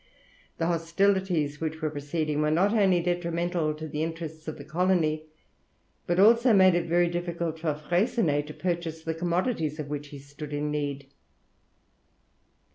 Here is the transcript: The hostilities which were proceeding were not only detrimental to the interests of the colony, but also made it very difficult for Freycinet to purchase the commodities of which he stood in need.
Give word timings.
The 0.57 0.65
hostilities 0.65 1.61
which 1.61 1.79
were 1.79 1.91
proceeding 1.91 2.41
were 2.41 2.49
not 2.49 2.73
only 2.73 3.03
detrimental 3.03 3.75
to 3.75 3.87
the 3.87 4.01
interests 4.01 4.47
of 4.47 4.57
the 4.57 4.63
colony, 4.65 5.27
but 6.07 6.19
also 6.19 6.53
made 6.53 6.73
it 6.73 6.87
very 6.89 7.07
difficult 7.07 7.59
for 7.59 7.75
Freycinet 7.75 8.47
to 8.47 8.53
purchase 8.55 9.03
the 9.03 9.13
commodities 9.13 9.77
of 9.79 9.89
which 9.89 10.07
he 10.07 10.17
stood 10.17 10.53
in 10.53 10.71
need. 10.71 11.05